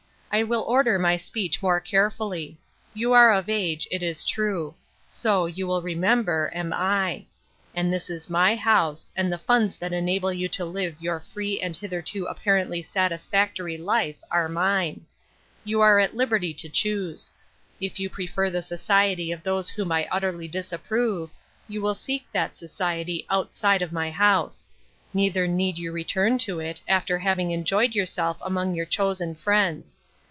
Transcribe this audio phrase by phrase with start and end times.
[0.33, 2.57] I will order my speech more care fully.
[2.93, 4.73] You are of age, it is true;
[5.09, 7.25] so, you will remember, am I.
[7.75, 11.59] And this is my house, and the funds that enable you to live your free
[11.59, 15.05] and hitherto apparently satisfactory life are mine.
[15.65, 17.33] You are at liberty to choose.
[17.81, 21.29] If you prefer the society of those whom I utterly disapprove,
[21.67, 24.69] you will seek that society outside of my house;
[25.13, 29.97] neither need you return to it after having enjoyed yourself among your chosen friends.